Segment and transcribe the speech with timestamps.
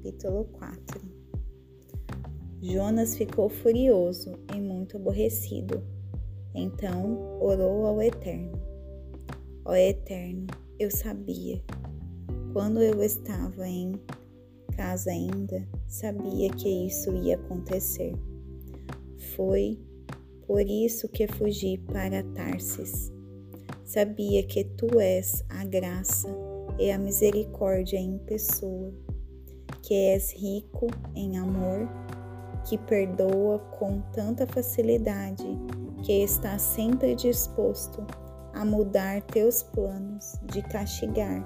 [0.00, 0.98] capítulo 4
[2.62, 5.82] Jonas ficou furioso e muito aborrecido.
[6.54, 8.58] Então orou ao Eterno:
[9.64, 10.46] Ó Eterno,
[10.78, 11.62] eu sabia.
[12.52, 13.92] Quando eu estava em
[14.74, 18.14] casa ainda, sabia que isso ia acontecer.
[19.36, 19.78] Foi
[20.46, 23.12] por isso que fugi para Tarsis.
[23.84, 26.28] Sabia que tu és a graça
[26.78, 28.92] e a misericórdia em pessoa,
[29.82, 31.88] que és rico em amor,
[32.64, 35.44] que perdoa com tanta facilidade,
[36.02, 38.06] que está sempre disposto
[38.52, 41.42] a mudar teus planos de castigar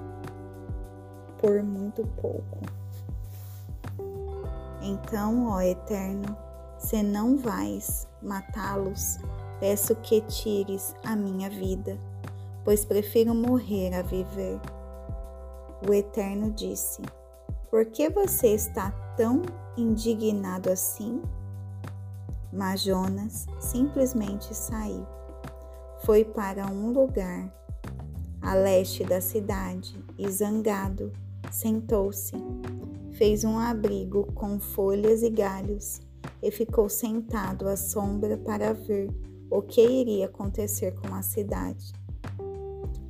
[1.39, 2.59] por muito pouco.
[4.81, 6.37] Então, ó Eterno,
[6.77, 9.17] se não vais matá-los,
[9.59, 11.97] peço que tires a minha vida,
[12.63, 14.59] pois prefiro morrer a viver.
[15.87, 17.01] O Eterno disse:
[17.69, 19.41] Por que você está tão
[19.77, 21.21] indignado assim?
[22.53, 25.05] Mas Jonas simplesmente saiu.
[26.03, 27.51] Foi para um lugar
[28.41, 31.11] a leste da cidade e, zangado,
[31.51, 32.33] sentou-se.
[33.13, 36.01] Fez um abrigo com folhas e galhos
[36.43, 39.09] e ficou sentado à sombra para ver
[39.49, 41.91] o que iria acontecer com a cidade.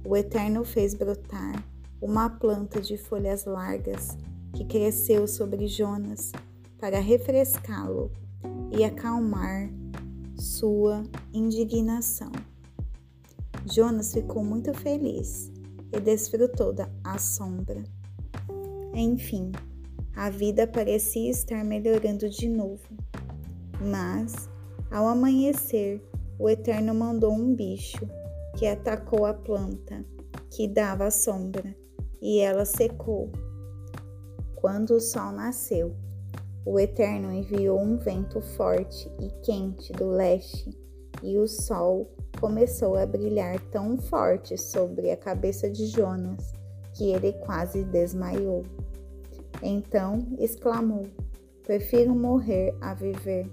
[0.06, 1.64] O Eterno fez brotar
[2.02, 4.16] uma planta de folhas largas
[4.56, 6.32] que cresceu sobre Jonas
[6.80, 8.12] para refrescá-lo
[8.72, 9.70] e acalmar
[10.38, 11.04] sua
[11.34, 12.32] indignação.
[13.72, 15.52] Jonas ficou muito feliz
[15.92, 17.84] e desfrutou da sombra.
[18.94, 19.52] Enfim,
[20.16, 22.88] a vida parecia estar melhorando de novo.
[23.82, 24.50] Mas,
[24.90, 26.02] ao amanhecer,
[26.40, 28.08] o Eterno mandou um bicho
[28.58, 30.06] que atacou a planta
[30.50, 31.76] que dava sombra
[32.22, 33.30] e ela secou.
[34.66, 35.96] Quando o sol nasceu,
[36.66, 40.76] o Eterno enviou um vento forte e quente do leste,
[41.22, 42.10] e o sol
[42.42, 46.52] começou a brilhar tão forte sobre a cabeça de Jonas
[46.96, 48.64] que ele quase desmaiou.
[49.62, 51.06] Então exclamou:
[51.62, 53.48] Prefiro morrer a viver.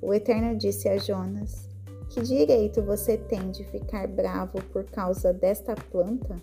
[0.00, 1.68] O Eterno disse a Jonas:
[2.08, 6.34] Que direito você tem de ficar bravo por causa desta planta?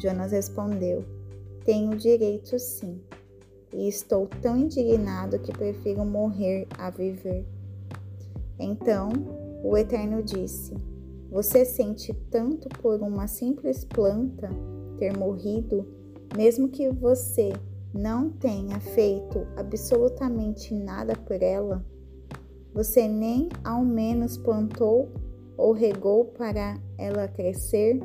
[0.00, 1.21] Jonas respondeu:
[1.64, 3.00] Tenho direito sim,
[3.72, 7.46] e estou tão indignado que prefiro morrer a viver.
[8.58, 9.10] Então
[9.62, 10.74] o Eterno disse:
[11.30, 14.50] Você sente tanto por uma simples planta
[14.98, 15.86] ter morrido,
[16.36, 17.52] mesmo que você
[17.94, 21.84] não tenha feito absolutamente nada por ela?
[22.74, 25.10] Você nem ao menos plantou
[25.56, 28.00] ou regou para ela crescer?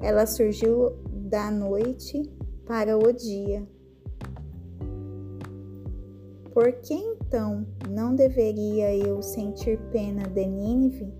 [0.00, 0.92] Ela surgiu
[1.28, 2.22] da noite
[2.72, 3.68] para o dia.
[6.54, 11.12] Por que então não deveria eu sentir pena de Nínive?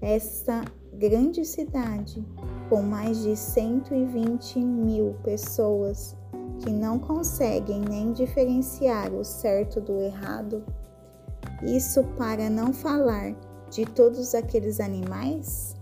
[0.00, 0.64] Essa
[0.94, 2.26] grande cidade,
[2.68, 6.16] com mais de 120 mil pessoas
[6.58, 10.64] que não conseguem nem diferenciar o certo do errado?
[11.62, 13.32] Isso para não falar
[13.70, 15.76] de todos aqueles animais?